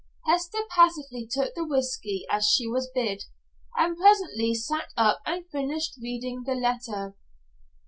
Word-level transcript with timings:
Hester 0.25 0.63
passively 0.71 1.27
took 1.31 1.53
the 1.53 1.63
whisky 1.63 2.25
as 2.27 2.49
she 2.49 2.67
was 2.67 2.89
bid, 2.89 3.25
and 3.77 3.95
presently 3.95 4.55
sat 4.55 4.87
up 4.97 5.21
and 5.27 5.47
finished 5.51 5.93
reading 6.01 6.41
the 6.43 6.55
letter. 6.55 7.13